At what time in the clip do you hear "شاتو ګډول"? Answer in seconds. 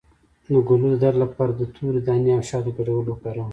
2.49-3.05